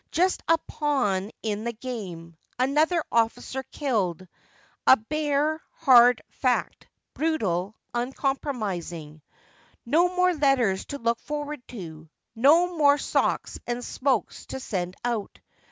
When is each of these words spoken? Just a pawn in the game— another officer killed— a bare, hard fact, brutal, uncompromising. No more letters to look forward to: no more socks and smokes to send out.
Just 0.09 0.41
a 0.47 0.57
pawn 0.57 1.29
in 1.43 1.63
the 1.63 1.73
game— 1.73 2.35
another 2.57 3.03
officer 3.11 3.61
killed— 3.61 4.27
a 4.87 4.97
bare, 4.97 5.61
hard 5.73 6.23
fact, 6.31 6.87
brutal, 7.13 7.75
uncompromising. 7.93 9.21
No 9.85 10.09
more 10.15 10.33
letters 10.33 10.85
to 10.85 10.97
look 10.97 11.19
forward 11.19 11.61
to: 11.67 12.09
no 12.35 12.75
more 12.75 12.97
socks 12.97 13.59
and 13.67 13.85
smokes 13.85 14.47
to 14.47 14.59
send 14.59 14.95
out. 15.05 15.39